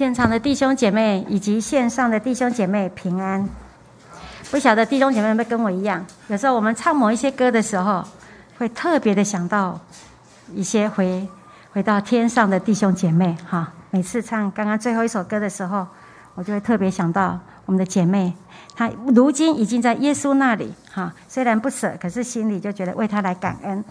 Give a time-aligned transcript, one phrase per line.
[0.00, 3.46] 现场的弟兄姐妹以及线上的弟兄姐妹平安。
[4.50, 8.02] 不晓得弟兄姐妹们跟我一样，有时候我们唱某一些歌的时候，
[8.56, 9.78] 会特别的想到
[10.54, 11.28] 一些回
[11.72, 13.74] 回到天上的弟兄姐妹哈。
[13.90, 15.86] 每次唱刚刚最后一首歌的时候，
[16.34, 18.32] 我就会特别想到我们的姐妹，
[18.74, 21.12] 她如今已经在耶稣那里哈。
[21.28, 23.84] 虽然不舍，可是心里就觉得为她来感恩。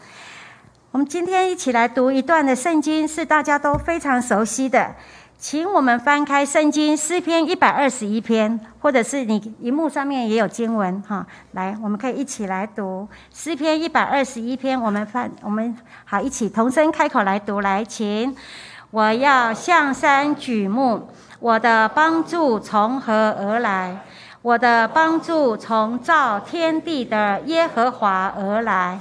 [0.89, 4.95] 我们今天一起来读一段的圣经，是大家都非常熟悉的。
[5.41, 11.25] 请我们翻开圣经诗篇一百二十一篇，或者是你荧幕上面也有经文哈。
[11.53, 14.77] 来，我们可以一起来读诗篇一百二十一篇。
[14.79, 17.61] 我们翻，我们好一起同声开口来读。
[17.61, 18.35] 来，请
[18.91, 21.07] 我要向山举目，
[21.39, 23.97] 我的帮助从何而来？
[24.41, 28.99] 我的帮助从造天地的耶和华而来。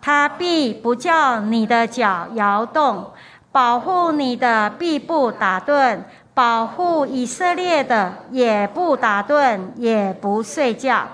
[0.00, 3.10] 他必不叫你的脚摇动。
[3.58, 5.98] 保护你的必不打盹，
[6.32, 11.08] 保护以色列的也不打盹，也不睡觉。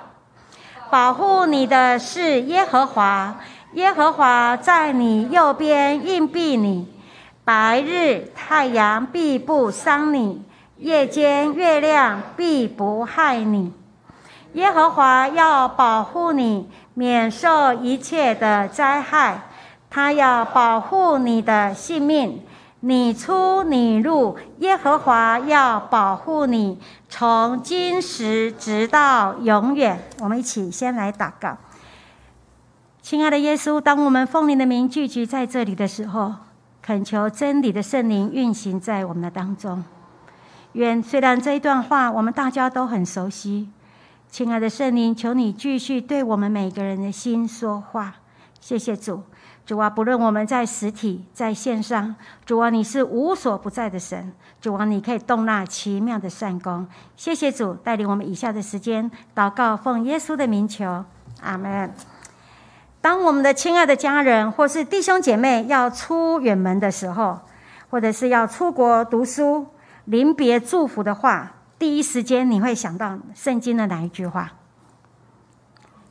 [0.90, 3.36] 保护你的是耶和华，
[3.72, 6.86] 耶和华在你右边硬币你。
[7.46, 10.42] 白日太阳必不伤你，
[10.76, 13.72] 夜间月亮必不害你。
[14.52, 19.44] 耶和华要保护你，免受一切的灾害。
[19.94, 22.42] 他要保护你的性命，
[22.80, 30.02] 你出你入，耶和华要保护你，从今时直到永远。
[30.18, 31.56] 我们一起先来祷告，
[33.02, 36.34] 亲爱的耶稣，当我们奉你的名聚集在这里的时候，
[36.82, 39.84] 恳求真理的圣灵运行在我们的当中。
[40.72, 43.68] 愿虽然这一段话我们大家都很熟悉，
[44.28, 48.16] 亲爱的圣灵，求你继续对我们每个人的心说话。
[48.60, 49.22] 谢谢主。
[49.66, 54.30] 主啊，不论我们在实体在线上，主啊，你是无所不在的神。
[54.60, 56.86] 主啊，你可以动那奇妙的善功。
[57.16, 61.06] 谢谢主带领我们以下的时间祷告，奉耶稣的名求，
[61.40, 61.94] 阿门。
[63.00, 67.40] 当我们的亲爱的家人或是弟兄姐妹要出远门的时候，
[67.88, 69.66] 或者是要出国读书、
[70.04, 74.52] 临别祝福的话，第一时间你会想到圣经的哪一句话？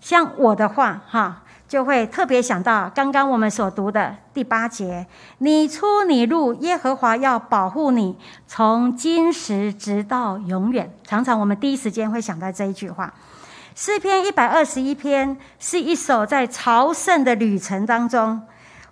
[0.01, 1.41] 像我的话，哈。
[1.73, 5.07] 就会特别想到刚刚我们所读的第八节
[5.39, 13.11] ：“你出你入，耶和华要保护你，从今时直到永远。”常常我们第一时间会想到这一句话。
[13.73, 18.39] 诗篇一百二十一篇是一首在朝圣的旅程当中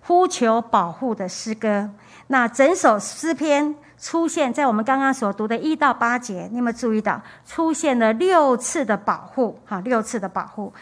[0.01, 1.87] 呼求保护的诗歌。
[2.29, 9.59] 那整首诗篇出现在我们刚刚所读的一到八节，你有没有注意到出现了六次的保护？
[9.67, 10.73] 哈，六次的保护。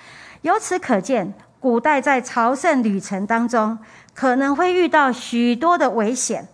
[0.44, 1.34] 由此可见。
[1.60, 3.78] 古代在朝圣旅程当中，
[4.14, 6.48] 可能会遇到许多的危险。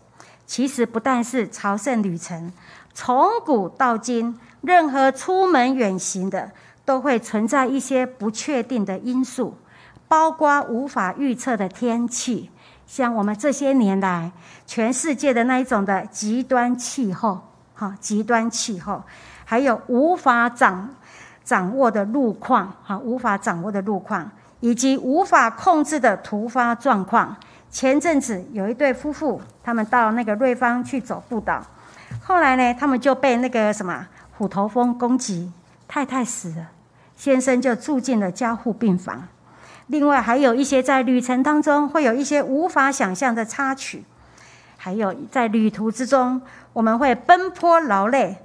[0.47, 2.51] 其实不但是朝圣旅程，
[2.93, 6.51] 从古到今，任何出门远行的，
[6.83, 9.55] 都会存在一些不确定的因素，
[10.07, 12.49] 包括无法预测的天气，
[12.87, 14.31] 像我们这些年来
[14.65, 17.41] 全世界的那一种的极端气候，
[17.73, 19.03] 哈，极端气候，
[19.43, 20.89] 还有无法掌
[21.43, 24.31] 掌握的路况，哈，无法掌握的路况。
[24.65, 27.37] 以及无法控制的突发状况。
[27.69, 31.63] 前阵子有一对夫妇，他们到那个瑞芳去走步道，
[32.23, 35.51] 后来呢，他们就被那个什么虎头蜂攻击，
[35.87, 36.71] 太太死了，
[37.15, 39.27] 先生就住进了加护病房。
[39.85, 44.03] 另外还有一些在旅程当中会有一些无法想象的插曲，
[44.77, 46.41] 还有在旅途之中
[46.73, 48.35] 我们会奔波劳累，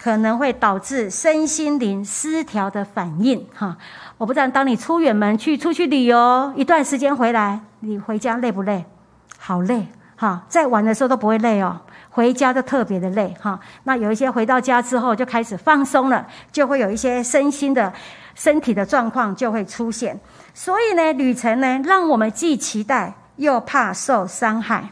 [0.00, 3.76] 可能会导致身心灵失调的反应，哈。
[4.16, 8.84] 我不知道，当你出远门去出去旅游一段时间回来，你回家累不累？
[9.38, 9.86] 好累
[10.16, 10.44] 哈！
[10.48, 11.78] 在玩的时候都不会累哦，
[12.10, 13.58] 回家就特别的累哈。
[13.82, 17.92] 那有一些回到家之后就开始放松了，就会有一些身心的、
[18.34, 20.18] 身体的状况就会出现。
[20.54, 24.88] 所以呢，旅程呢，让我们既期待又怕受伤害。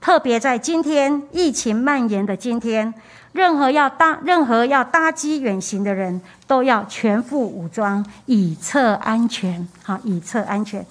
[0.00, 2.94] 特别在今天疫情蔓延的今天。
[3.32, 9.68] 任何要搭任何要搭机远行的人都要全副武装，以策安全。
[9.84, 10.84] 好，以策安全。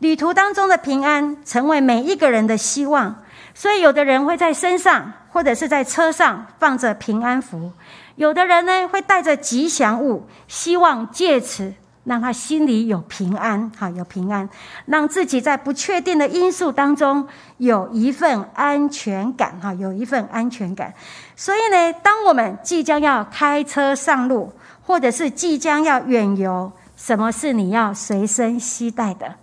[0.00, 3.22] 旅途当中的平安，成为每一个人的希望。
[3.54, 7.70] 所以，有的人会在身上或者是在车上放着平安符；
[8.16, 11.74] 有的人呢，会带着吉祥物，希望借此
[12.04, 13.70] 让他心里有平安。
[13.70, 14.48] 哈，有平安，
[14.86, 17.26] 让自己在不确定的因素当中
[17.58, 19.58] 有一份安全感。
[19.60, 20.92] 哈，有一份安全感。
[21.36, 24.52] 所以呢，当我们即将要开车上路，
[24.82, 29.36] 或者是即将要远游，什么是你要随身携带的？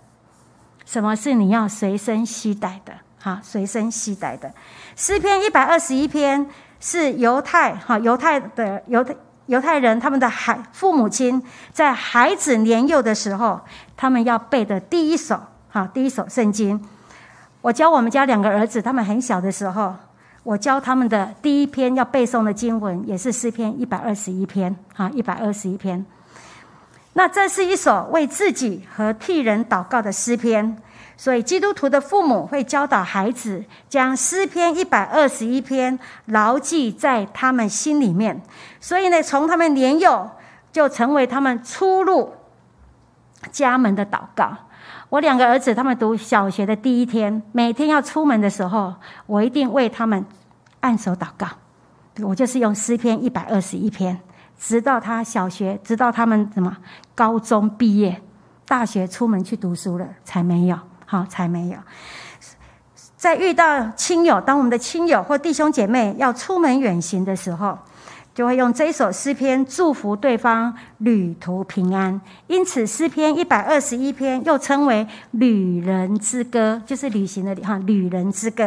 [0.84, 2.92] 什么是你要随身携带的？
[3.20, 4.50] 哈，随身携带的。
[4.96, 6.48] 诗篇一百二十一篇
[6.80, 9.14] 是犹太哈犹太的犹太
[9.48, 11.42] 犹太人他们的孩父母亲
[11.72, 13.58] 在孩子年幼的时候，
[13.96, 15.40] 他们要背的第一首
[15.70, 16.78] 哈第一首圣经。
[17.62, 19.94] 我教我们家两个儿子，他们很小的时候，
[20.42, 26.04] 我教他们的第一篇要背诵的经文，也是诗篇一百二十一篇哈一百二十一篇。
[27.14, 30.76] 那这是一首为自己和替人祷告的诗篇。
[31.20, 38.40] 所以，基督徒的父母会教导孩子将诗篇一百二十一篇牢记在他们心里面。
[38.78, 40.30] 所以呢，从他们年幼
[40.70, 42.34] 就成为他们出入
[43.50, 44.56] 家门的祷告。
[45.08, 48.94] 我两个儿子他们读小学的第一天，每天要出门的时候，
[49.26, 50.24] 我一定为他们
[50.80, 51.48] 按手祷告。
[52.22, 54.20] 我就是用诗篇一百二十一篇，
[54.56, 56.76] 直到他小学，直到他们什么
[57.16, 58.22] 高中毕业、
[58.68, 60.78] 大学出门去读书了，才没有。
[61.10, 61.78] 好，才没有。
[63.16, 67.78] 在遇到亲友，当我们的亲友或弟兄姐妹要出门远行的时候，
[68.34, 72.20] 就会用这一首诗篇祝福对方旅途平安。
[72.46, 78.64] 因此，诗篇一百二十一篇又称为《旅人之歌》，就是旅行的哈《旅人之歌》。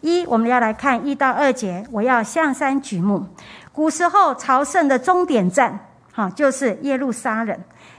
[0.00, 1.86] 一，我们要来看一到二节。
[1.92, 3.24] 我要向山举目。
[3.70, 5.78] 古时候朝圣的终点站，
[6.12, 7.56] 哈，就是耶路撒冷。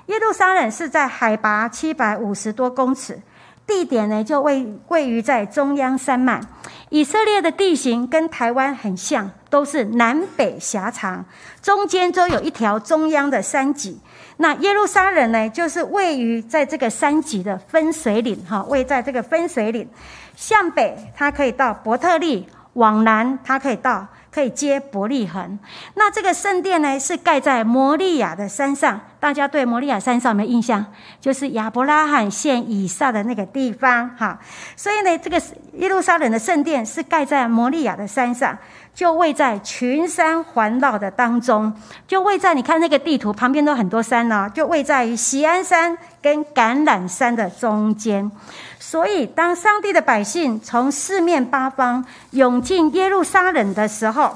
[0.07, 3.17] 耶路撒冷是在海拔七百五十多公尺。
[3.67, 6.41] 地点呢，就位位于在中央山脉。
[6.89, 11.25] 以色列的地形跟台湾很像，都是南北狭长，
[11.61, 13.99] 中间都有一条中央的山脊。
[14.37, 19.87] 那耶路撒冷呢，就是位于在这个山脊的分水岭，哈，位在这个分水岭。
[20.35, 24.07] 向北，它可以到伯特利；往南，它可以到。
[24.37, 25.57] 可以接伯利恒，
[25.95, 29.01] 那这个圣殿呢是盖在摩利亚的山上。
[29.19, 30.85] 大家对摩利亚山上有没有印象？
[31.19, 34.39] 就是亚伯拉罕献以撒的那个地方，哈。
[34.75, 35.41] 所以呢，这个
[35.79, 38.55] 耶路撒冷的圣殿是盖在摩利亚的山上，
[38.93, 41.73] 就位在群山环绕的当中，
[42.07, 48.31] 就位在你看那个地图旁边都很多山呢，就位在于锡安山跟橄榄山的中间。
[48.79, 54.35] 所以，当上帝的百姓从四面八方涌进耶路撒冷的时候，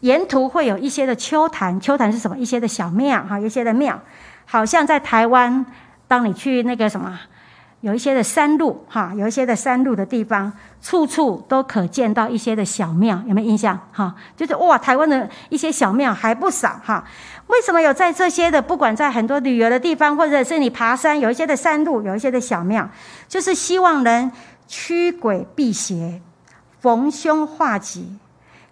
[0.00, 1.80] 沿途会有一些的秋坛。
[1.80, 2.36] 秋坛是什么？
[2.36, 4.00] 一些的小庙，哈，一些的庙，
[4.46, 5.64] 好像在台湾，
[6.08, 7.18] 当你去那个什么。
[7.84, 10.50] 有一些的山路，哈，有一些的山路的地方，
[10.80, 13.78] 处处都可见到一些的小庙，有没有印象？
[13.92, 17.04] 哈，就是哇，台湾的一些小庙还不少，哈。
[17.48, 18.62] 为什么有在这些的？
[18.62, 22.88] 不管在很多旅游的地方，或者是你爬山，有一些的山路，有一些的小庙，
[23.28, 24.32] 就是希望能
[24.66, 26.22] 驱鬼辟邪、
[26.80, 28.16] 逢凶化吉。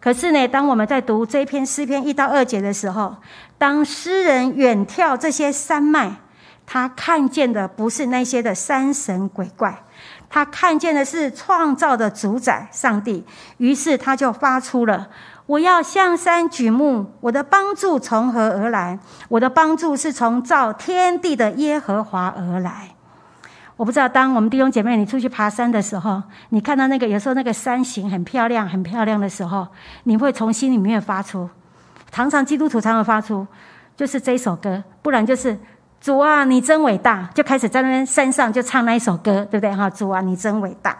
[0.00, 3.16] 可是呢，当我们在读这篇诗篇一到二节的时候，
[3.58, 6.16] 当诗人远眺这些山脉。
[6.64, 9.82] 他看见的不是那些的山神鬼怪，
[10.30, 13.24] 他看见的是创造的主宰上帝。
[13.58, 15.08] 于是他就发出了
[15.44, 18.98] ：“我要向山举目，我的帮助从何而来？
[19.28, 22.94] 我的帮助是从造天地的耶和华而来。”
[23.76, 29.66] 我不知道，当我们弟兄姐妹你出去爬山的时候，你看到那个有时候那个山形很漂亮、很漂亮的时候，
[30.04, 31.50] 你会从心里面发出。
[32.10, 33.46] 常常基督徒常常发出，
[33.96, 35.58] 就是这首歌，不然就是。
[36.02, 37.30] 主啊，你真伟大！
[37.32, 39.72] 就开始在那边山上就唱那一首歌，对不对？
[39.72, 40.98] 哈，主啊，你真伟大！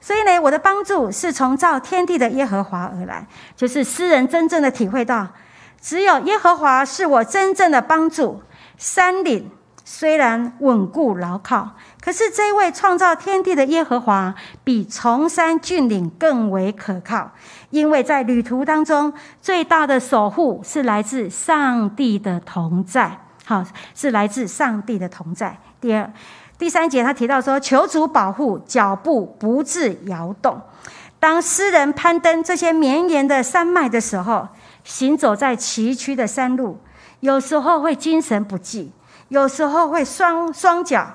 [0.00, 3.24] 所以呢，我的帮助是从造天地的耶和华而来，
[3.54, 5.28] 就是诗人真正的体会到，
[5.80, 8.42] 只有耶和华是我真正的帮助。
[8.76, 9.48] 山岭
[9.84, 14.34] 虽然稳固牢靠，可是这位创造天地的耶和华
[14.64, 17.30] 比崇山峻岭更为可靠，
[17.70, 23.16] 因为在旅途当中，最大的守护是来自上帝的同在。
[23.50, 23.64] 好，
[23.96, 25.58] 是来自上帝的同在。
[25.80, 26.08] 第二、
[26.56, 30.62] 第三节，他提到说，求主保护脚步不致摇动。
[31.18, 34.46] 当诗人攀登这些绵延的山脉的时候，
[34.84, 36.78] 行走在崎岖的山路，
[37.18, 38.92] 有时候会精神不济，
[39.30, 41.12] 有时候会双双脚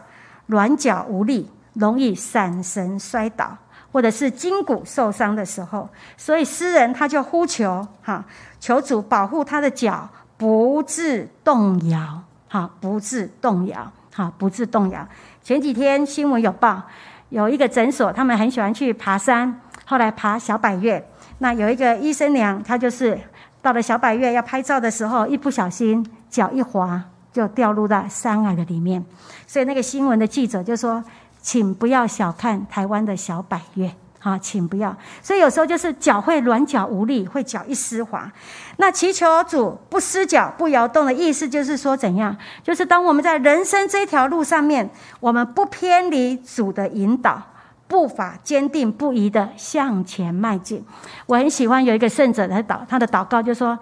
[0.47, 3.57] 软脚无力，容易闪神摔倒，
[3.93, 5.87] 或者是筋骨受伤的时候，
[6.17, 8.25] 所以诗人他就呼求，哈，
[8.59, 10.09] 求主保护他的脚。
[10.37, 15.07] 不致动摇，好，不致动摇，好，不致动摇。
[15.41, 16.81] 前几天新闻有报，
[17.29, 21.07] 有一个诊所，他们很喜欢去爬山，后来爬小百岳。
[21.39, 23.17] 那有一个医生娘，她就是
[23.61, 27.01] 到了小百岳要拍照的时候，一不小心脚一滑，
[27.31, 29.03] 就掉入到山崖的里面。
[29.47, 31.03] 所以那个新闻的记者就说
[31.41, 33.93] ：“请不要小看台湾的小百岳。”
[34.25, 34.98] 啊，请不要。
[35.22, 38.32] 所以有时候就是脚会软脚无力，会脚一湿滑。
[38.77, 42.36] 那祈求主不失脚不摇动的意思，就是说怎样？
[42.63, 44.89] 就是当我们在人生这条路上面，
[45.20, 47.39] 我们不偏离主的引导，
[47.88, 50.84] 步伐坚定不移的向前迈进。
[51.27, 53.77] 我很喜欢有一个圣者的祷，他的祷告就说：“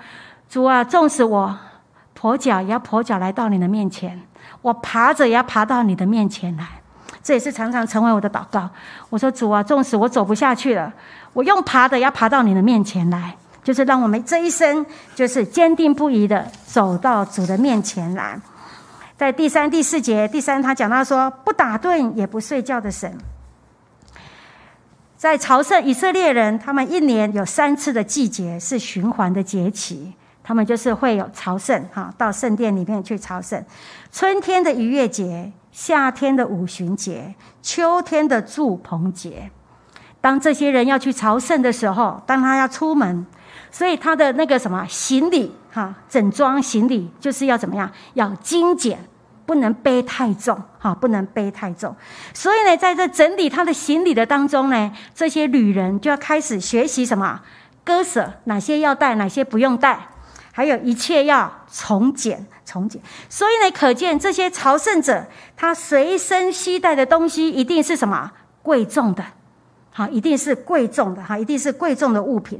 [0.49, 1.57] 主啊，纵使我
[2.19, 4.19] 跛脚，也要跛脚来到你的面前；
[4.61, 6.67] 我爬着，也要爬到你的面前来。”
[7.23, 8.69] 这也是常常成为我的祷告。
[9.09, 10.91] 我说：“主啊，纵使我走不下去了，
[11.31, 18.37] 我用爬的，要爬到你的面前来，就是让我们这一生就是坚定不移的走到主的面前来。”
[19.15, 23.17] 在第三、第四节，第三他讲到说：“不打盹也不睡觉的神。”
[25.15, 30.11] 在朝圣以色列人，他们一年有三次的季节是循环的节期，
[30.43, 33.63] 他们就是会有朝圣，哈，到圣殿里面去朝圣。
[34.11, 39.51] 春天的逾越节，夏天的五旬节，秋天的祝棚节。
[40.21, 43.25] 当这些人要去朝圣的时候，当他要出门，
[43.69, 48.97] 所以他的那个什么行李，哈，整装行李就是要怎么样，要精简。
[49.45, 51.93] 不能背太重，哈，不能背太重。
[52.33, 57.41] 所以呢，在这整理他的行李的当中呢，这些旅人就要开始学习什么
[57.83, 60.07] 割舍，哪些要带，哪些不用带，
[60.55, 63.01] 还有一切要从简，从简。
[63.27, 65.25] 所以呢，可见这些朝圣者
[65.57, 68.31] 他随身携带的东西一定是什么
[68.61, 69.25] 贵重的。
[69.95, 72.59] 好，一定是贵重的哈，一定是贵重的物品。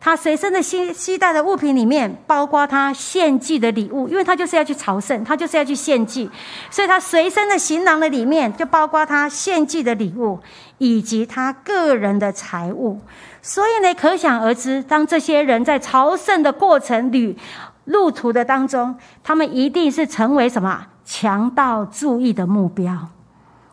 [0.00, 6.28] 他随身的携携带的物品里面，包括他献祭的礼物，因为他就是要去朝圣，他就是要去献祭，
[6.72, 10.40] 所以他随身的行囊的里面就包括他献祭的礼物，
[10.78, 13.00] 以及他个人的财物。
[13.40, 17.36] 所以呢，可想而知，当这些人在朝圣的过程旅
[17.84, 23.08] 路途的当中，他们一定是成为什么强盗注意的目标。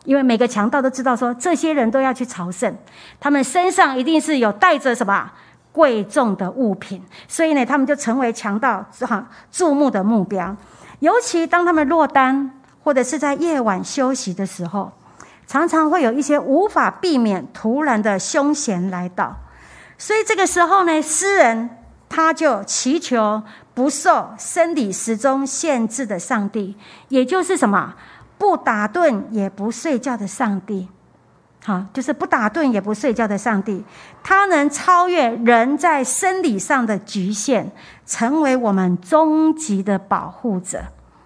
[0.04, 2.74] 因为每个强盗都知道，说这些人都要去朝圣，
[3.20, 5.30] 他们身上一定是有带着什么
[5.72, 10.56] 贵重的物品，所以呢，他们就成为强盗哈注目的目标。
[11.00, 14.90] 尤其当他们落单或者是在夜晚休息的时候，
[15.46, 19.36] 常常会有一些无法避免突然的凶险来到。
[19.98, 21.70] 所以这个时候呢，诗人
[22.08, 23.42] 他就祈求
[23.74, 26.76] 不受生理时钟限制的上帝，
[27.08, 27.94] 也就是什么？
[28.40, 30.88] 不打盹也不睡觉的上帝，
[31.62, 33.84] 好，就是不打盹也不睡觉的上帝，
[34.22, 37.66] 他能超越人在生理上的局限，
[38.06, 40.82] 成为我们终极的保护者，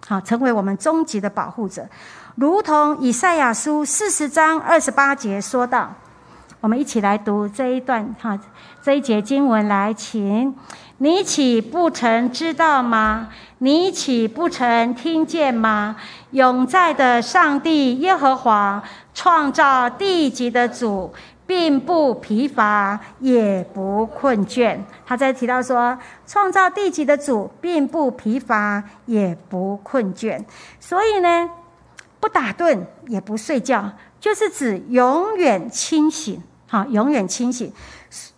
[0.09, 1.89] 好，成为我们终极的保护者，
[2.35, 5.95] 如同以赛亚书四十章二十八节说到，
[6.61, 8.37] 我们一起来读这一段哈，
[8.83, 10.53] 这一节经文来，请。
[11.05, 13.29] 你岂不曾知道吗？
[13.59, 15.97] 你岂不曾听见吗？
[16.31, 18.83] 永在的上帝耶和华
[19.13, 21.13] 创造地级的主，
[21.47, 24.79] 并不疲乏，也不困倦。
[25.05, 30.43] 他在提到说，创造地级的主并不疲乏，也不困倦。
[30.81, 31.51] 所以呢，
[32.19, 36.43] 不打盹也不睡觉，就是指永远清醒。
[36.67, 37.71] 好，永远清醒，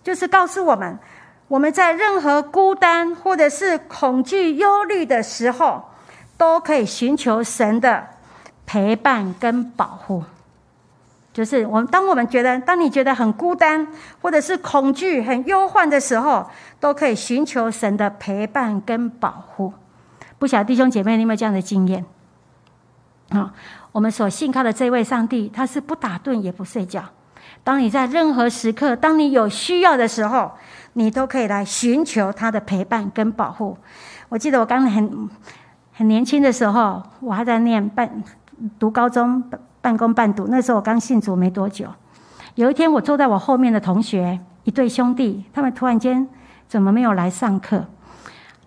[0.02, 0.99] 就是告诉我们。
[1.49, 5.83] 我们在任何孤单或者是恐惧、忧虑的时候，
[6.37, 8.07] 都可以寻求神的
[8.67, 10.25] 陪伴跟保护。
[11.33, 13.87] 就是我们，当我们觉得，当你觉得很孤单，
[14.23, 16.49] 或者是恐惧、很忧患的时候，
[16.81, 19.73] 都可以寻求神的陪伴跟保护。
[20.38, 22.05] 不晓得弟兄姐妹，你有没有这样的经验？
[23.29, 23.53] 啊，
[23.93, 27.05] 我们所信靠的这位上帝，他是不打盹也不睡觉。
[27.62, 30.53] 当你在任何时刻，当你有需要的时候，
[30.99, 33.76] 你都可以来寻求他的陪伴跟保护。
[34.31, 35.29] 我记得我刚很
[35.93, 38.25] 很年轻的时候，我还在念半
[38.79, 39.45] 读高中
[39.83, 40.47] 半工半读。
[40.49, 41.87] 那时候我刚信主没多久。
[42.55, 46.26] 有一天，我坐在我后面的同学一对兄弟，他们突然间
[46.67, 47.85] 怎么没有来上课？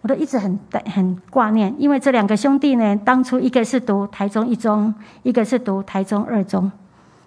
[0.02, 4.94] 我都一直很很挂念，因为这两个兄弟呢，当初一个是读台中一中，
[5.24, 6.72] 一个是读台中二中。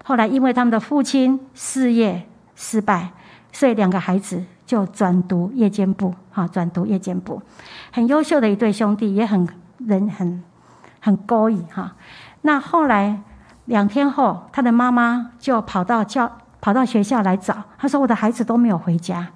[0.05, 2.23] 后来因为他们的父亲事业
[2.55, 3.11] 失败，
[3.51, 4.45] 所以两个孩子。
[4.73, 7.43] 就转读夜间部，哈，转读夜间部，
[7.93, 10.43] 很优秀的一对兄弟，也很人很
[10.99, 11.93] 很高义哈。
[12.41, 13.21] 那后来
[13.67, 19.29] 两天后，他的妈妈就跑到教跑到学校来找，他说：“我的孩子都没有回家。”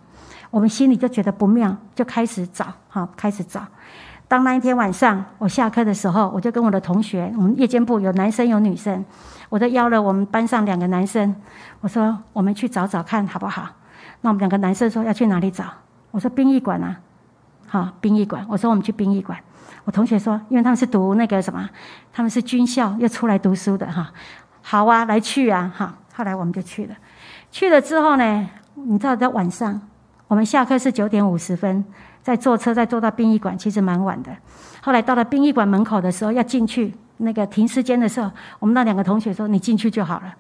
[0.51, 3.61] 我们心里就觉得不妙，就开始找，哈，开始找。
[4.27, 9.05] 当那一天晚上我下课的时候，我就跟我的同学，我们夜间部有男生有女生，
[9.51, 11.37] 我都邀了我们班上两个男生，
[11.83, 13.69] 我说：“我们去找找看好不好？”
[14.21, 15.65] 那我们两个男生说要去哪里找？
[16.11, 16.97] 我说殡仪馆啊，
[17.67, 18.47] 好，殡仪馆。
[18.49, 19.39] 我说我们去殡仪馆。
[19.85, 21.69] 我同学说，因为他们是读那个什么，
[22.13, 24.11] 他们是军校又出来读书的哈。
[24.63, 25.95] 好啊，来去啊，哈。
[26.15, 26.95] 后来我们就去了。
[27.51, 29.81] 去了之后呢，你知道在晚上，
[30.27, 31.85] 我们下课是九点五十分，
[32.23, 34.35] 再坐车再坐到殡仪馆，其实蛮晚的。
[34.83, 40.35] 后来到了殡仪馆门口的时候，要进去那个停尸间的时候，我们那两个同学说：“你进去就好了。”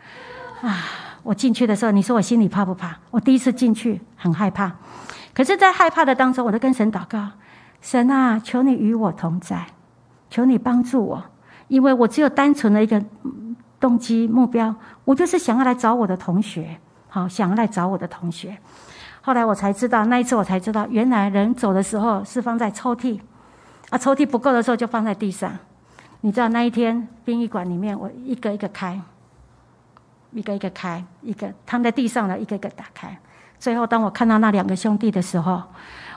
[0.68, 0.82] 啊。
[1.26, 2.96] 我进去的时候，你说我心里怕不怕？
[3.10, 4.72] 我第一次进去很害怕，
[5.34, 7.30] 可是，在害怕的当中，我都跟神祷告：
[7.80, 9.66] 神啊，求你与我同在，
[10.30, 11.20] 求你帮助我，
[11.66, 13.02] 因为我只有单纯的一个
[13.80, 14.72] 动机目标，
[15.04, 16.78] 我就是想要来找我的同学，
[17.08, 18.56] 好，想要来找我的同学。
[19.20, 23.18] 后来我才知道，那一次我才知道，原来人走的时候是放在抽屉，
[23.90, 25.52] 啊，抽屉不够的时候就放在地上。
[26.20, 29.00] 你知道那一天殡仪馆里面，我一个一个开。
[30.36, 33.16] 一个一个开，一个躺在地上的一个一个打开。
[33.58, 35.62] 最后，当我看到那两个兄弟的时候，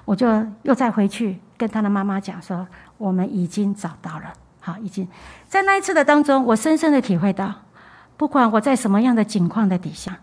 [0.04, 0.28] 我就
[0.64, 2.68] 又再回去跟他的妈妈讲说
[3.00, 5.08] ：“我们已经找到了，好，已经
[5.48, 7.54] 在那一次的当中，我深深的体会到，
[8.18, 10.18] 不管我在什么样的境况的底下，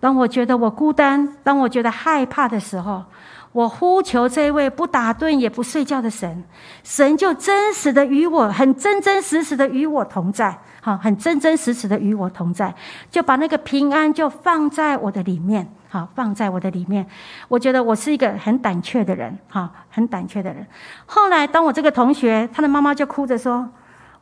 [0.00, 3.04] 当我觉得我孤单，当我觉得害怕的时候。”
[3.52, 6.42] 我呼求这位不打盹也不睡觉的神，
[6.82, 12.74] 神就真实的与我，很真真实实的与我同在，好，很真真实实的与我同在，
[13.08, 17.06] 就把那个平安就放在我的里面，好，放在我的里面。
[17.46, 20.66] 我觉得我是一个很胆怯的人，哈，很胆怯的人。
[21.06, 23.70] 后来，当我这个同学，他的妈妈就哭着说：“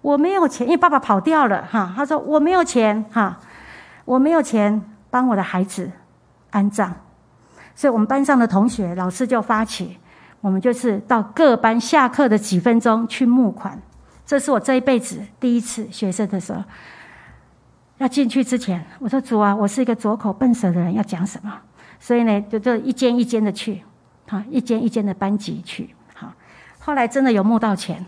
[0.03, 3.39] 我没有钱，因为爸爸跑掉了，哈。”他说：“我没有钱，哈，
[4.05, 5.91] 我没有钱帮我的孩子
[6.51, 6.95] 安葬。”
[7.75, 9.97] 所以我们班上的同学，老师就发起，
[10.43, 13.81] 我们就是到各班下课的几分钟去募款。
[14.31, 16.63] 这是我这一辈子第一次学生的时候，
[17.99, 21.53] 要进去之前，我说主啊，我是一个左口笨舌的人，要讲什么？
[21.99, 23.83] 所以呢，就就一间一间的去，
[24.29, 26.33] 好，一间一间的班级去，好。
[26.79, 28.07] 后来真的有募到钱，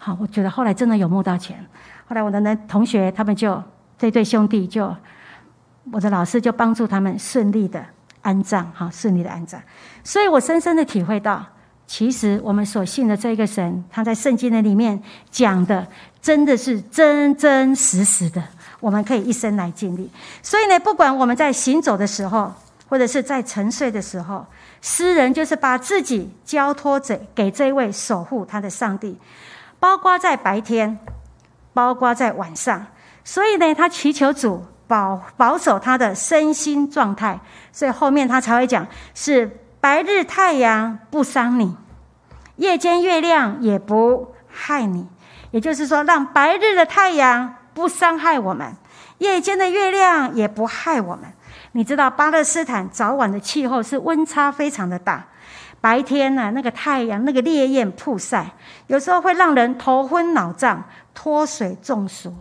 [0.00, 1.64] 好，我觉得后来真的有募到钱。
[2.08, 3.62] 后来我的那同学他们就
[3.96, 4.92] 这对兄弟就，
[5.92, 7.86] 我的老师就帮助他们顺利的。
[8.22, 9.62] 安葬，哈，顺利的安葬。
[10.02, 11.46] 所以我深深的体会到，
[11.86, 15.86] 其实我们所信的这个神，他在圣经的里面讲的，
[16.22, 18.42] 真的是真真实实的，
[18.80, 20.10] 我们可以一生来经历。
[20.42, 22.52] 所以呢，不管我们在行走的时候，
[22.88, 24.46] 或者是在沉睡的时候，
[24.80, 29.18] 诗人就是把自己交托着给这位守护他的上帝，
[29.78, 30.98] 包括在白天，
[31.74, 32.86] 包括在晚上。
[33.22, 34.64] 所以呢，他祈求主。
[34.88, 37.40] 保保守他的身心状态，
[37.72, 39.50] 所以后面他才会讲是
[39.82, 41.76] 白日太阳不伤你，
[42.54, 45.08] 夜间月亮也不害你。
[45.50, 48.76] 也就是说，让白日的太阳不伤害我们，
[49.18, 51.24] 夜间的月亮也不害我们。
[51.72, 55.26] 你知道巴勒斯坦早晚的气候是温差非常的大，
[55.80, 58.52] 白天呢，那个太阳那个烈焰曝晒，
[58.86, 62.32] 有时候会让人头昏脑胀、脱水中暑。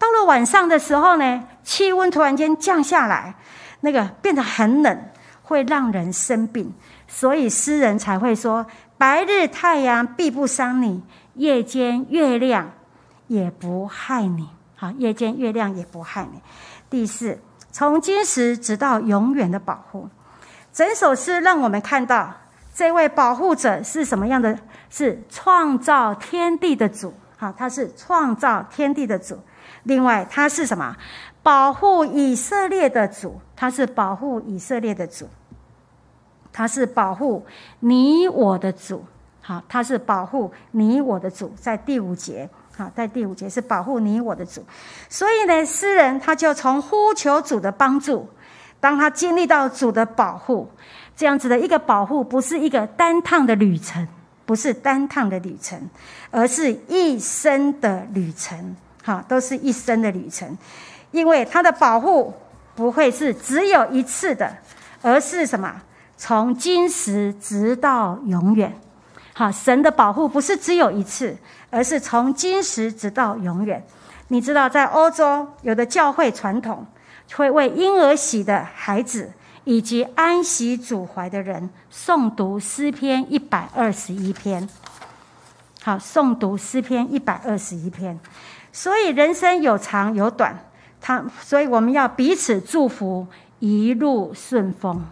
[0.00, 3.36] 到了晚上的时候呢，气温突然间降下来，
[3.82, 5.04] 那个变得很冷，
[5.52, 6.72] 会让人生病。
[7.06, 11.02] 所以诗人才会说：“白日太阳必不伤你，
[11.34, 12.70] 夜间月亮
[13.26, 16.40] 也不害你。”好，夜间月亮也不害你。
[16.88, 17.38] 第四，
[17.70, 20.08] 从今时直到永远的保护。
[20.72, 22.32] 整首诗让我们看到
[22.74, 24.58] 这位保护者是什么样的？
[24.88, 27.12] 是创造天地的主。
[27.36, 29.38] 好，他是创造天地的主。
[29.84, 30.96] 另外，他是什么？
[31.42, 35.28] 保护以色列的主，他是保护以色列的主，
[36.52, 37.44] 他是保护
[37.80, 39.04] 你我的主。
[39.40, 42.48] 好，他是保护你我的主，在第五节。
[42.76, 44.64] 好，在第五节是保护你我的主。
[45.08, 48.28] 所以呢，诗人他就从呼求主的帮助，
[48.80, 50.70] 当他经历到主的保护，
[51.16, 54.06] 这样子的一个保护，不是一个单趟的旅程，
[54.46, 55.78] 不是单趟的旅程，
[56.30, 58.76] 而是一生的旅程。
[59.02, 60.56] 好，都是一生的旅程，
[61.10, 62.32] 因为他的保护
[62.74, 64.56] 不会是只有一次的，
[65.02, 65.82] 而是什么？
[66.24, 68.72] 从今时直到永远。
[69.34, 71.36] 好，神的保护不是只有一次，
[71.68, 73.84] 而是从今时直到永远。
[74.28, 76.86] 你知道，在欧洲有的教会传统，
[77.34, 79.32] 会为婴儿喜的孩子
[79.64, 84.68] 以及安息主怀的人诵读诗篇一百二十一篇。
[85.82, 88.16] 好，诵读诗篇一百二十一篇。
[88.70, 90.56] 所以人生有长有短，
[91.00, 93.26] 他所以我们要彼此祝福，
[93.58, 95.04] 一路顺风。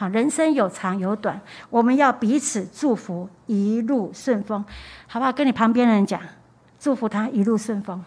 [0.00, 4.64] 好，人生有长有短，我们要彼此祝福，一路顺风，
[5.06, 5.30] 好不好？
[5.30, 6.18] 跟你旁边的人讲，
[6.78, 8.02] 祝福他一路顺风。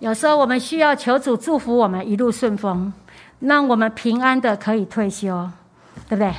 [0.00, 2.92] 有时候我们需要求主祝福我们一路顺风，
[3.40, 5.50] 让我们平安的可以退休，
[6.10, 6.30] 对不对？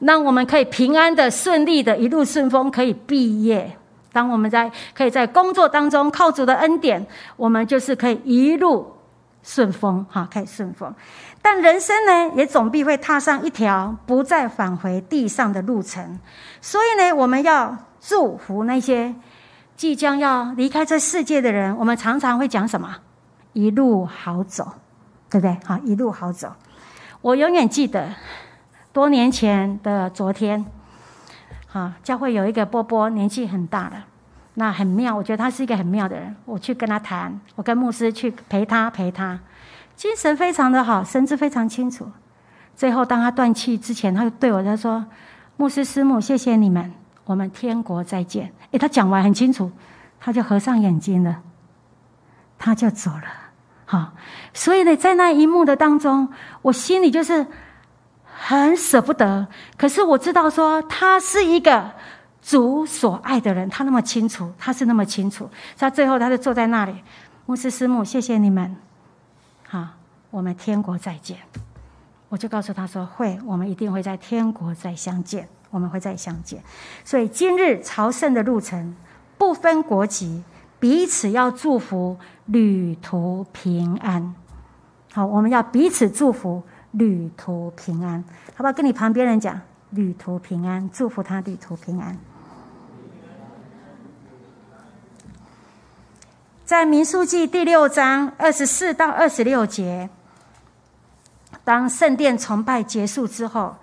[0.00, 3.74] 让我们可以平安的、顺利的，一路顺风，可以毕业。
[4.12, 8.92] 当我们在可以在工作当中靠主的恩典，我们就是可以一路
[9.48, 10.94] 顺风，哈，可以顺风。
[11.40, 16.20] 但人生呢，也总必会踏上一条不再返回地上的路程。
[16.60, 19.14] 所以呢，我们要祝福那些
[19.74, 22.94] 即将要离开这世界的人，我们常常会讲什么？
[23.54, 24.70] 一路好走，
[25.30, 25.56] 对不对？
[25.64, 26.52] 好，一路好走。
[27.22, 28.06] 我永远记得
[28.92, 30.62] 多年前的昨天，
[31.66, 34.04] 好，教会有一个波波，年纪很大了。
[34.60, 36.34] 那很妙，我觉得他是一个很妙的人。
[36.44, 39.38] 我去跟他谈，我跟牧师去陪他陪他，
[39.94, 42.10] 精神非常的好，神志非常清楚。
[42.74, 45.06] 最后当他断气之前，他就对我他说
[45.56, 46.92] ：“牧师师母，谢谢你们，
[47.24, 49.70] 我们天国再见。”诶，他讲完很清楚，
[50.18, 51.36] 他就合上眼睛了，
[52.58, 53.22] 他就走了。
[53.84, 54.14] 好，
[54.52, 56.28] 所以呢，在那一幕的当中，
[56.62, 57.46] 我心里就是
[58.24, 59.46] 很舍不得。
[59.76, 61.92] 可是我知道说，他是一个。
[62.48, 65.50] 主所爱的人，他那么清楚，他是那么清楚。
[65.76, 66.94] 他最后，他就坐在那里，
[67.44, 68.74] 牧师师母，谢谢你们，
[69.66, 69.86] 好，
[70.30, 71.36] 我们天国再见。
[72.30, 76.62] 我就告诉他说，会，我们一定会在天国再相见，我们会再相见。
[77.04, 78.96] 所以今日朝圣的路程，
[79.36, 80.42] 不分国籍，
[80.80, 84.34] 彼此要祝福，旅途平安。
[85.12, 88.72] 好，我们要彼此祝福，旅途平安，好不好？
[88.72, 92.16] 跟你旁边人讲，旅途平安，祝福他旅途平安。
[96.68, 100.10] 在民数记第六章二十四到二十六节，
[101.64, 103.74] 当圣殿崇拜结束之后，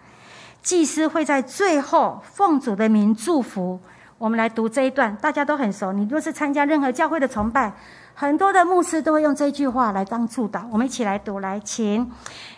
[0.62, 3.80] 祭司会在最后奉主的名祝福。
[4.19, 5.91] 我们来读这一段，大家都很熟。
[5.93, 7.74] 你若是参加任何教会的崇拜，
[8.13, 10.62] 很多的牧师都会用这句话来当祝祷。
[10.71, 12.08] 我们一起来读，来，请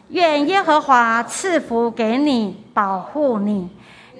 [0.10, 3.70] 愿耶和华赐福给你，保护你；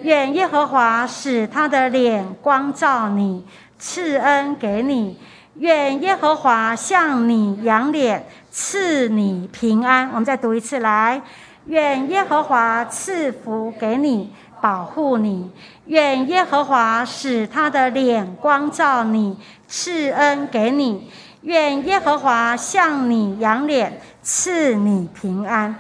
[0.04, 3.46] 愿耶和华使他的脸光照你，
[3.78, 5.20] 赐恩给你。
[5.60, 10.08] 愿耶和华向你扬脸，赐你平安。
[10.10, 11.20] 我们再读一次，来，
[11.66, 15.52] 愿耶和华赐福给你，保护你。
[15.86, 19.36] 愿耶和华使他的脸光照你，
[19.68, 21.10] 赐恩给你。
[21.42, 25.76] 愿耶和华向你扬脸，赐你平安。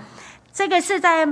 [0.51, 1.27] 这个是在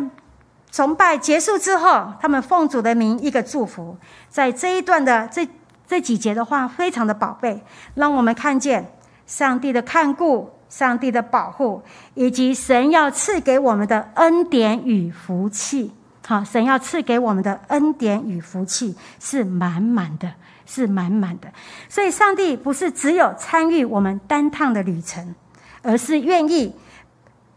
[0.71, 3.97] 崇拜结束之后，他们奉主的名一个祝福，
[4.29, 5.47] 在这一段的这。
[5.87, 7.61] 这几节的话非常的宝贝，
[7.93, 8.93] 让我们看见
[9.25, 11.81] 上帝的看顾、上帝的保护，
[12.13, 15.93] 以及神要赐给我们的恩典与福气。
[16.27, 20.33] 好，神要赐给我们的恩典与福气是满满的，
[20.65, 21.47] 是满满的。
[21.87, 25.35] 所以，上帝不是只有参与我们单趟的旅程，
[25.83, 26.73] 而是愿意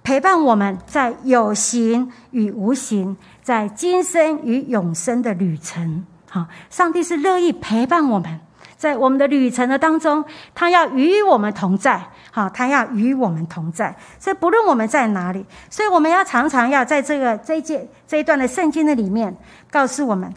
[0.03, 6.05] 陪伴我们在有形与无形，在今生与永生的旅程。
[6.31, 8.41] 好，上帝是乐意陪伴我们，
[8.77, 12.01] 在我们的旅程的当中，他要与我们同在。
[12.31, 13.97] 好，他要与我们同在。
[14.19, 19.35] 所以不论我们在哪里，所以我们要常常要在这个这一节这一段的圣经的里面，
[19.71, 20.33] 告诉我们，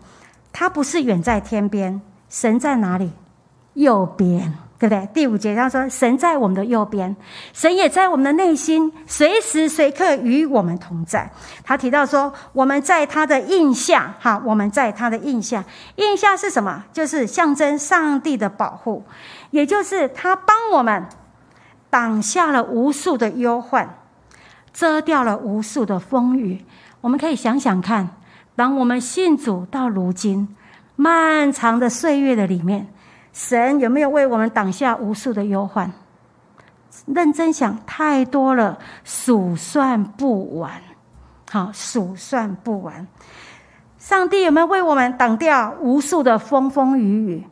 [0.51, 3.11] 他不是远在天边，神在哪里？
[3.73, 4.53] 右边。
[4.81, 5.07] 对不对？
[5.13, 7.15] 第五节他说：“神在我们的右边，
[7.53, 11.29] 神也在我们的内心，随时随刻与我们同在。”
[11.63, 15.63] 他提到说：“我们在他的印象，哈，我们在他的印象，
[15.97, 16.83] 印象是什么？
[16.91, 19.03] 就是象征上帝的保护，
[19.51, 21.05] 也就是他帮我们
[21.91, 23.87] 挡下了无数的忧患，
[24.73, 26.65] 遮掉了无数的风雨。
[27.01, 28.09] 我们可以想想看，
[28.55, 30.55] 当我们信主到如今
[30.95, 32.87] 漫长的岁月的里面。”
[33.33, 35.91] 神有没有为我们挡下无数的忧患？
[37.05, 40.81] 认真想，太多了，数算不完。
[41.49, 43.07] 好，数算不完。
[43.97, 47.47] 上帝有没有为我们挡掉无数的风风雨雨？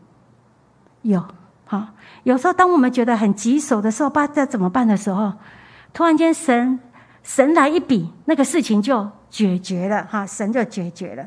[1.03, 1.23] 有。
[1.65, 1.87] 好，
[2.23, 5.31] 有时候当我们觉得很棘手的时候，不知道怎么办的时候，
[5.93, 6.79] 突然间神
[7.23, 10.05] 神来一笔，那个事情就解决了。
[10.09, 11.25] 哈，神就解决了。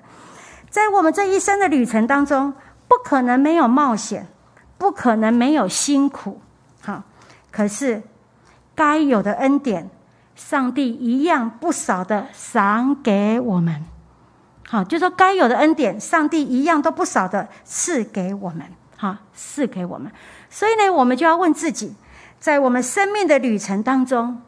[0.68, 2.52] 在我们这一生的旅程当中，
[2.88, 4.26] 不可能没有冒险。
[4.82, 6.40] 不可能没有辛苦，
[6.80, 7.04] 好，
[7.52, 8.02] 可是
[8.74, 9.88] 该有的恩典，
[10.34, 13.84] 上帝一样不少的赏给我们，
[14.66, 18.66] 好，就说该有的恩典，上帝一样都不少的赐给我们，
[18.96, 20.10] 好，赐给我们。
[20.50, 21.94] 所以呢，我们就要问自己，
[22.40, 24.42] 在我们生命的旅程当中，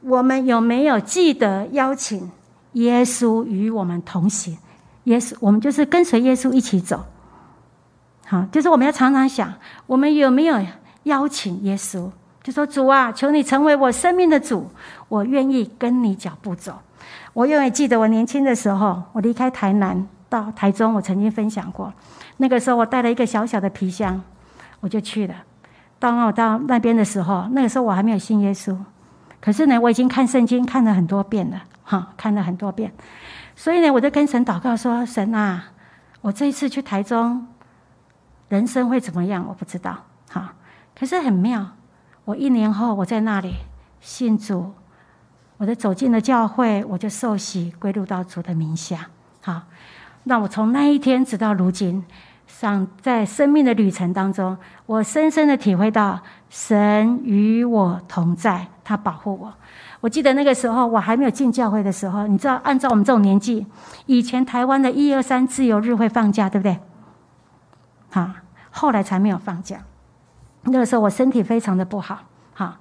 [0.00, 2.32] 我们有没有记得邀请
[2.72, 4.56] 耶稣与我们同行？
[5.04, 7.04] 耶稣，我们就是跟随耶稣一起走。
[8.28, 9.54] 好，就是我们要常常想，
[9.86, 10.60] 我们有没有
[11.04, 12.10] 邀请耶稣？
[12.42, 14.68] 就说主啊，求你成为我生命的主，
[15.08, 16.76] 我愿意跟你脚步走。
[17.32, 21.92] 我永远记得我年轻的时候，我离开台南到台中，我曾经分享过。
[22.38, 24.20] 那个时候我带了一个小小的皮箱，
[24.80, 25.34] 我就去了。
[26.00, 28.76] 当我到那边的时候，那个时候我还没有信耶稣，
[29.40, 32.92] 可是呢，我已经看圣经看了很多遍了，哈，看了很多遍。
[33.54, 35.66] 所以呢，我就跟神祷告说：神啊，
[36.20, 37.46] 我这一次去台中。
[38.48, 39.44] 人生会怎么样？
[39.48, 39.96] 我不知道。
[40.30, 40.48] 好，
[40.98, 41.66] 可是很妙，
[42.24, 43.54] 我一年后我在那里
[44.00, 44.72] 信主，
[45.56, 49.08] 我的走进了教会，我就受洗归入到主的名下。
[49.40, 49.62] 好，
[50.24, 52.04] 那我从那一天直到如今，
[52.46, 54.56] 上在生命的旅程当中，
[54.86, 59.52] 我深深的体会到神与我同在，他保护我。
[60.00, 63.66] 我记得那个时候，我还没有进教会的时候，你知道，按照我们这种年纪，
[64.06, 66.78] 以前台湾的一二三自由日会放假，对不对？
[68.20, 69.78] 啊，后来才没有放假。
[70.62, 72.18] 那个时候我身体非常的不好，
[72.54, 72.78] 哈，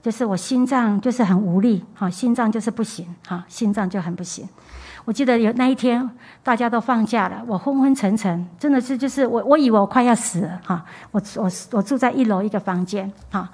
[0.00, 4.48] 就是我心脏就是很无力，哈，心脏就是不行，哈，心脏就很不行。
[5.04, 6.08] 我记得有那一天
[6.42, 13.50] 大家都放假了，我昏昏沉沉，真的是就是我我以为我快要死了，哈，我我我住在一楼一个房间，哈，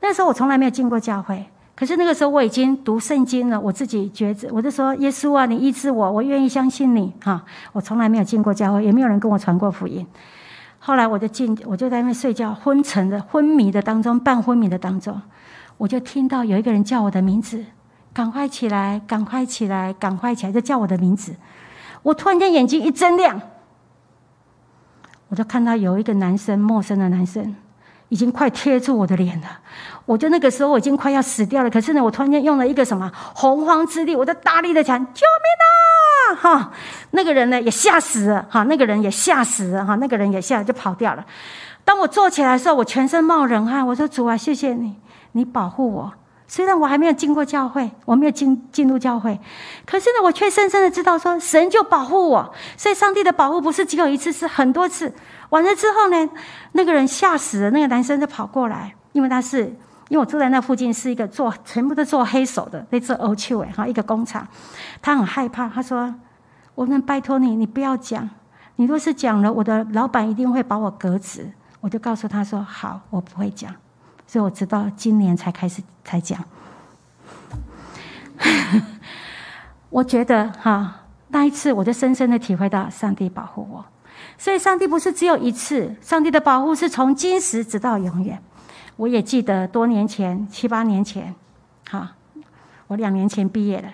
[0.00, 1.46] 那时候我从来没有进过教会。
[1.74, 10.06] 可是那个时候我已经读圣经了，我自己觉知，我就说：“耶稣啊，你医治我，我愿意相信你。”哈，我从来没有进过教会，也没有人跟我传过福音。
[10.84, 15.22] 后来我就进，我就在那边睡觉，昏沉的、昏迷的当中，半昏迷的当中，
[15.78, 17.64] 我就听到有一个人叫我的名字
[18.12, 21.36] ：“赶快起来，赶快起来，赶快起来！”就叫我的名字。
[22.02, 23.40] 我突然间眼睛一睁亮，
[25.28, 27.54] 我就看到有一个男生，陌生的男生。
[28.08, 29.46] 已经快贴住我的脸了，
[30.04, 31.70] 我就那个时候我已经快要死掉了。
[31.70, 35.66] 可是呢，我突然间用了一个什么洪荒之力，我就大力的讲：“救命啊！”
[36.34, 36.72] 哈，
[37.10, 41.24] 那个人呢也吓死了，哈，那个人也吓死了，哈，那个人也吓就跑掉了。
[41.84, 43.84] 当我坐起来的时候，我全身冒冷汗。
[43.84, 44.94] 我说：“主啊，谢谢你，
[45.32, 46.12] 你保护我。
[46.46, 49.40] 虽然我还没有进过教会，我没有进进入教会，
[49.84, 52.54] 可是呢，我却深深的知道说，神就保护我。
[52.76, 55.12] 所以，上帝的保护不是只有一次，是很多次。”
[55.50, 56.30] 完了之后呢，
[56.72, 59.74] 那个人吓死了，那个男生就跑过来，因为他是，
[60.08, 64.46] 因为我住在那附近是一个做全部都做黑手的，那做欧丘哎哈一个工厂，
[65.00, 66.14] 他很害怕，他说
[66.74, 68.28] ：“我能拜托你，你不要讲，
[68.76, 73.74] 你若是讲了，我的老板一定会把我革职。”我就告诉他说：“好，我不会讲。”
[74.26, 76.38] 所以我直到今年才开始才讲。
[79.90, 83.84] 我觉得哈，那一次我就深深的体会到上帝保护我。
[84.38, 88.40] 所以，上帝不是只有一次，上帝的保护是从今时直到永远。
[88.96, 91.34] 我也记得多年前，七八年前，
[91.90, 92.12] 哈，
[92.86, 93.88] 我两年前毕业了。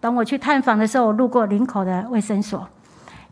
[0.00, 2.68] 等我去探访的时候，我路过林口的卫生所，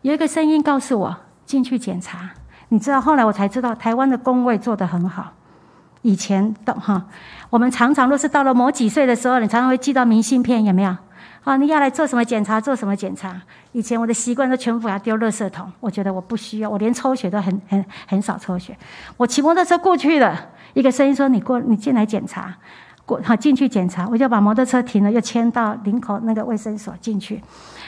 [0.01, 2.29] 有一个声音告诉我进去检查。
[2.69, 5.33] 你知道，后来我才知道，台湾的工位做得很好。
[6.01, 7.05] 以前的哈，
[7.49, 10.95] 我们常常都是到了某几岁的时候，你常常会寄到明信片，有没有？
[11.43, 12.61] 啊，你要来做什么检查？
[12.61, 13.39] 做什么检查？
[13.73, 18.77] 以前我的习惯都全部把它丢垃圾桶，我觉得我不需要，我连抽血都很很很少抽血。
[19.17, 22.57] 我骑摩托车过去了，一个声音说：“你过，你进来检查。”
[23.11, 27.41] 过好进去检查，我就把摩托车停了，又牵到林口那个卫生所进去。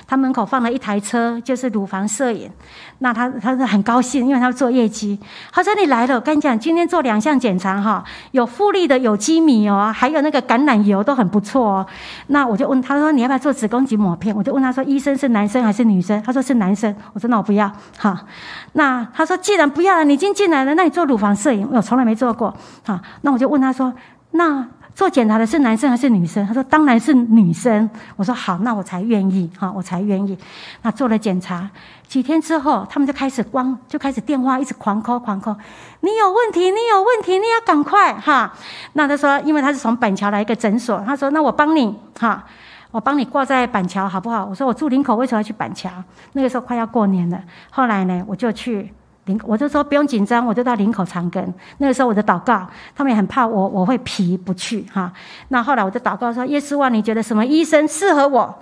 [0.06, 2.52] 他门口放了一台车，就是乳房摄影。
[3.00, 5.18] 那他他是很高兴，因为他做业绩。
[5.50, 11.88] 他说：“你来了，我跟你讲，今天做两项检查哈，有富利的有机米哦，还有那个橄榄油都很不错哦。”
[12.28, 18.26] 那我就问他说：“你要不要做子宫颈抹片？”我就问他说：“医生是男生还是女生？”他说：“是男生。”我说：“那我不要。”哈，
[18.74, 22.54] 那他说：“既然不要了，你已经进来了，那你做乳房摄影，我从来没做过。”
[22.86, 23.94] 哈，那我就问他说
[24.32, 26.46] ：“那？”做检查的是男生还是女生？
[26.46, 27.90] 他说当然是女生。
[28.16, 30.38] 我说好，那我才愿意哈，我才愿意。
[30.84, 31.68] 那做了检查，
[32.08, 35.58] 几天之后，他们就开始光就开始电话一直狂 call 狂 call，
[36.02, 38.54] 你有问题，你有问题，你要赶快哈。
[38.94, 42.44] 那他说，因为他是从板桥来一个诊所，他说那我帮你哈，
[42.92, 44.46] 我帮你挂在板桥好不好？
[44.46, 45.90] 我说我住林口，为什么要去板桥？
[46.34, 47.44] 那个时候快要过年了。
[47.72, 48.94] 后来呢，我就去。
[49.26, 51.46] 领，我就说不用紧张，我就到林口长庚。
[51.78, 55.12] 那个时候我的祷告，他们也很怕我，我会皮不去哈。
[55.48, 58.54] 那后来我就祷告说：耶稣啊，你觉得什么医生适合我，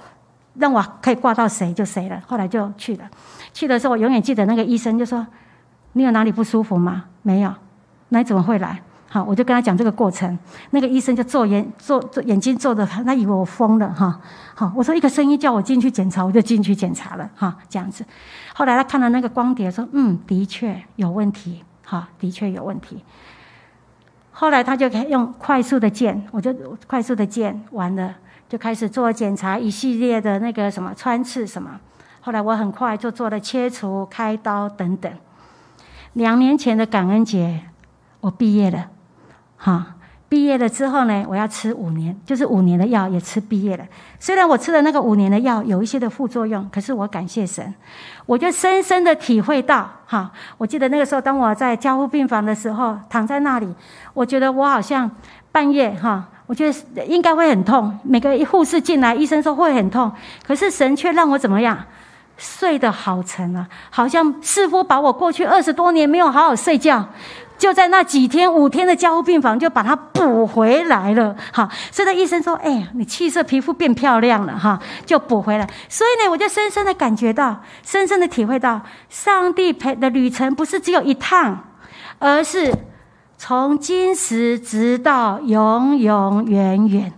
[0.55, 2.21] 让我可以挂到谁就谁了。
[2.27, 3.09] 后来就去了。
[3.53, 5.25] 去的时候我永远记得那个医生就说：
[5.93, 7.05] 你有哪里不舒服吗？
[7.21, 7.53] 没有。
[8.09, 8.81] 那你怎么会来？
[9.13, 10.39] 好，我就跟他讲这个过程。
[10.69, 14.21] 那个医生就做眼做做眼睛做的，他以为我疯了哈。
[14.55, 18.05] 好，我说一个声音叫我进去检查，我就进去检查了哈，这样子。
[18.53, 23.03] 后来他看到那个光碟，说：“嗯，的确有问题，哈，的确有问题。”
[24.31, 26.55] 后来他就用快速的键，我就
[26.87, 28.15] 快速的键完了，
[28.47, 31.77] 就开始做检查，一系列的那个什么穿刺什么。
[32.21, 35.11] 后来我很快就做了切除、开刀等等。
[36.13, 37.63] 两年前的感恩节，
[38.21, 38.90] 我毕业了，
[39.61, 39.85] 哈。
[40.31, 43.83] 毕业了之后呢，我要吃五年，就是五年的药也吃毕业了。
[44.17, 47.75] 虽然我吃的那个五年的药有一些的副作用，可是我感谢神，
[48.25, 53.67] 我就深深的体会到，哈，我记得那个时候，当我在加护病房的时候，躺在那里，
[54.13, 55.11] 我觉得我好像
[55.51, 57.99] 半夜，哈，我觉得应该会很痛。
[58.01, 60.09] 每个护士进来，医生说会很痛，
[60.47, 61.77] 可是神却让我怎么样，
[62.37, 67.05] 睡得好沉啊，好像似乎把我过去二十多年没有好好睡觉。
[67.61, 71.35] 就在那几天五天的加护病房就把它补回来了。
[71.53, 75.69] 哈，所以那医生说：“哎呀，你气色皮肤变漂亮了。”哈，就补回来。
[75.87, 81.65] 所以呢，我就深深的感觉到，深深的体会到，上帝陪的旅程不是只有一趟，
[82.17, 82.73] 而是
[83.37, 87.13] 从今时直到永永远远。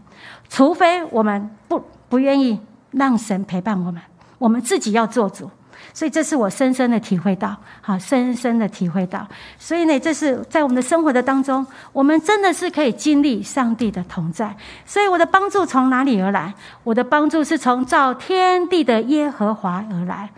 [0.49, 2.59] 除非我们不不愿意
[2.91, 4.01] 让神陪伴我们，
[4.39, 5.49] 我们自己要做主。
[5.93, 9.27] 所以这是我深深的体会到，好，深深的体会到。
[9.59, 14.55] 所以呢，这是在我们的生活的当中，我们真的是可以经历上帝的同在。
[14.85, 16.53] 所以我的帮助从哪里而来？
[16.83, 20.29] 我的帮助是从造天地的耶和华而来。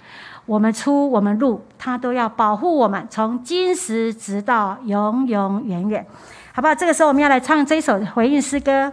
[0.45, 6.05] 我们出，我们入，他都要保护我们，从今时直到永永远远，
[6.53, 6.75] 好不好？
[6.75, 8.91] 这个时候我们要来唱这首回应诗歌。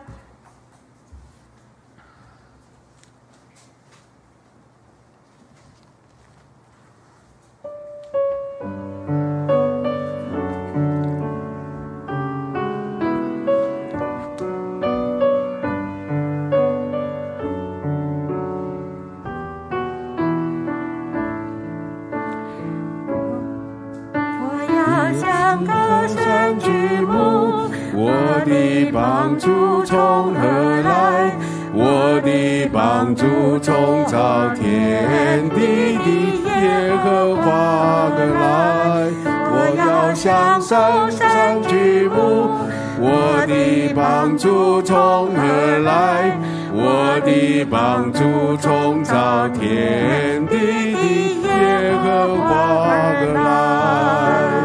[28.93, 30.41] 帮助从何
[30.83, 31.33] 来？
[31.73, 36.07] 我的帮助从造天地的
[36.61, 39.11] 耶和华而来。
[39.51, 42.51] 我要向上山举目，
[43.01, 46.39] 我的帮助从何来？
[46.75, 50.57] 我的帮助从造天地
[50.93, 50.99] 的
[51.43, 52.51] 耶和华
[52.91, 54.62] 而来。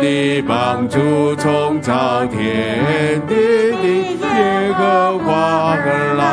[0.00, 3.86] 的帮助从造天地的
[4.20, 6.24] 耶和华而来，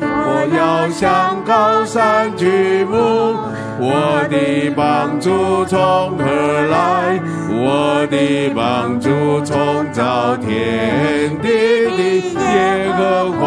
[0.00, 3.36] 我要向高山举目，
[3.80, 5.78] 我的帮助从
[6.18, 6.24] 何
[6.70, 7.18] 来？
[7.56, 12.02] 我的帮助从造天地的
[12.36, 13.42] 耶和华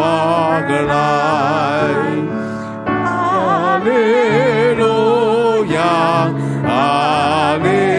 [0.66, 0.92] 而来。
[3.04, 3.88] 阿利
[4.74, 5.78] 路亚，
[6.66, 7.97] 阿利。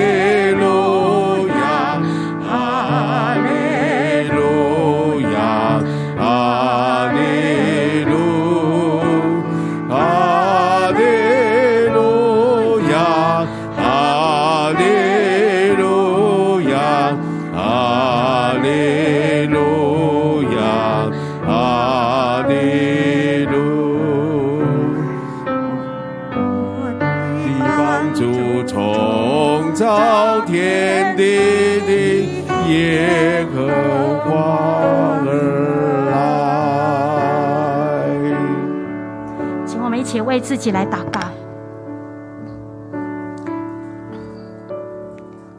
[39.81, 41.19] 我们一起为自己来祷告，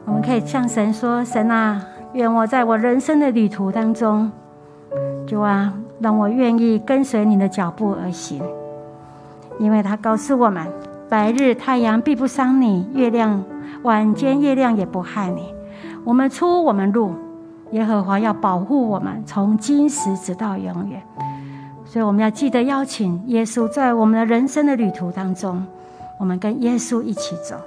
[0.05, 1.81] 我们可以向神说：“神啊，
[2.13, 4.31] 愿我在我人生的旅途当中，
[5.27, 8.41] 主啊，让我愿意跟随你的脚步而行。
[9.59, 10.65] 因为他告诉我们，
[11.09, 13.43] 白日太阳必不伤你，月亮
[13.83, 15.53] 晚间月亮也不害你。
[16.05, 17.13] 我们出我们入，
[17.71, 21.01] 耶和华要保护我们，从今时直到永远。”
[21.91, 25.61] 所以我们要记得邀请耶稣，在我们的人生的旅途当中，
[26.17, 27.57] 我们跟耶稣一起走。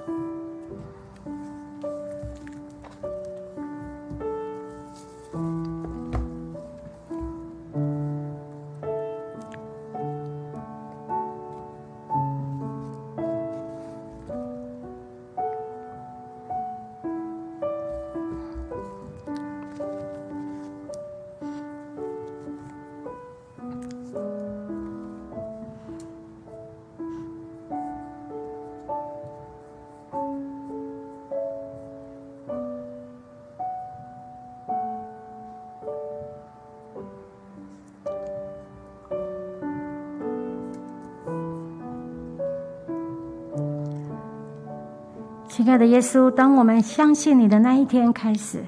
[45.56, 48.64] 亲爱的耶稣，当我们相信你的那一天开始，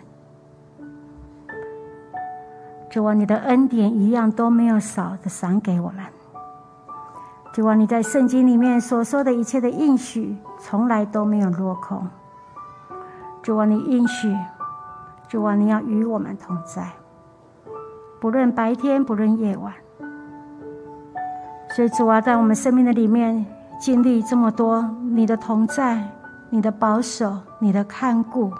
[2.89, 6.05] 主啊，你的恩典一样都没有少的赏给我们。
[7.53, 12.07] 主啊，你在圣经里面所说的一切的应许，从来都没有落空。
[13.43, 14.32] 主啊，你应许，
[15.26, 16.89] 主啊，你要与我们同在，
[18.20, 19.72] 不论白天，不论夜晚。
[21.74, 23.45] 所以主啊，在我们生命的里面
[23.80, 26.09] 经历这么多，你的同在，
[26.51, 28.53] 你的保守，你的看顾。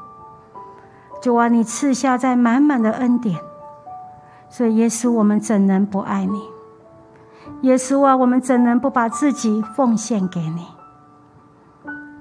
[1.23, 3.41] 主啊，你赐下在满满的恩典，
[4.49, 6.41] 所以耶稣，我们怎能不爱你？
[7.63, 10.67] 耶稣啊，我们怎能不把自己奉献给你？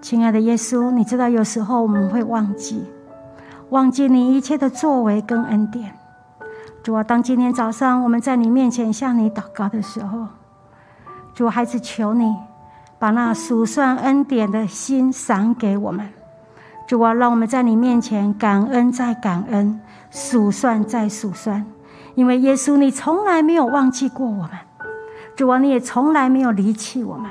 [0.02, 2.86] 亲爱的耶稣，你知道有时候我们会忘记，
[3.70, 5.94] 忘记你一切的作为跟恩典。
[6.82, 10.28] 主啊，当今天早上我们在你面前向你祷告的时候，
[11.34, 12.36] 主孩子求你
[13.06, 16.10] 把那数算恩典的心赏给我们。
[16.88, 19.80] 主啊，让我们在你面前感恩再感恩，
[20.10, 21.64] 数算再数算，
[22.16, 24.50] 因为耶稣，你从来没有忘记过我们。
[25.36, 27.30] 主啊，你也从来没有离弃我们。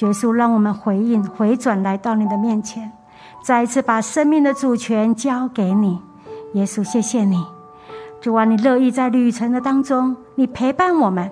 [0.00, 2.90] 耶稣，让我们回应、回转来到你的面前，
[3.44, 6.00] 再一次把生命的主权交给你。
[6.54, 7.46] 耶稣，谢谢你。
[8.20, 11.30] 主啊，你乐意在旅程的当中，你陪伴我们。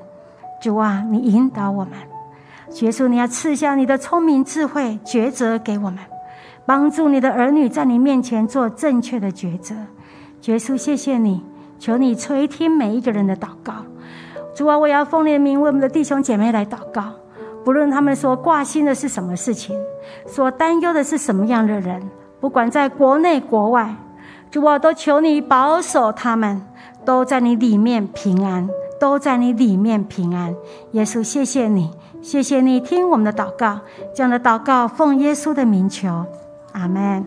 [0.61, 2.12] 主啊，你引导我们。
[2.81, 5.99] 耶稣，你要赐下你的聪明智慧抉择给我们。
[6.65, 9.75] 帮助你的儿女在你面前做正确的抉择，
[10.45, 11.45] 耶稣，谢谢你，
[11.79, 13.75] 求你垂听每一个人的祷告。
[14.55, 17.03] 主啊，我要奉你的名为我们的弟兄姐妹来祷告，
[17.65, 19.77] 不论他们所挂心的是什么事情，
[20.27, 22.01] 所担忧的是什么样的人，
[22.41, 23.97] 不管在国内国外，
[24.51, 26.63] 主啊，都求你保守他们，
[27.05, 28.69] 都在你里面平安，
[29.01, 30.55] 都在你里面平安。
[30.93, 31.91] 耶稣，谢谢你，
[32.23, 33.81] 谢谢你听我们的祷告，
[34.15, 36.25] 这样的祷告奉耶稣的名求，
[36.73, 37.27] 阿门。